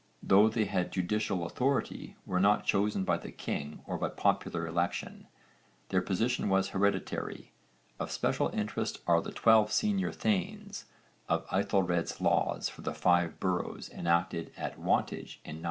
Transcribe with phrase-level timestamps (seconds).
[0.21, 4.65] 103) though they had judicial authority were not chosen by the king or by popular
[4.65, 5.27] election.
[5.89, 7.51] Their position was hereditary.
[7.99, 10.85] Of special interest are the '12 senior thanes'
[11.29, 15.59] of Aethelred's laws for the Five Boroughs enacted at Wantage in 997.